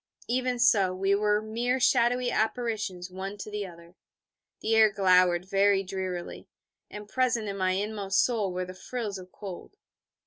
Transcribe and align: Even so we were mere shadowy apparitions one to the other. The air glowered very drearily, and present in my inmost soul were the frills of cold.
Even 0.27 0.57
so 0.57 0.95
we 0.95 1.13
were 1.13 1.43
mere 1.43 1.79
shadowy 1.79 2.31
apparitions 2.31 3.11
one 3.11 3.37
to 3.37 3.51
the 3.51 3.67
other. 3.67 3.93
The 4.61 4.75
air 4.75 4.91
glowered 4.91 5.45
very 5.45 5.83
drearily, 5.83 6.47
and 6.89 7.07
present 7.07 7.47
in 7.47 7.55
my 7.57 7.73
inmost 7.73 8.25
soul 8.25 8.51
were 8.51 8.65
the 8.65 8.73
frills 8.73 9.19
of 9.19 9.31
cold. 9.31 9.75